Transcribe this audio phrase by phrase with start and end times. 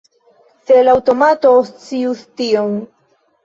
[0.69, 2.77] Se la aŭtomato scius tion!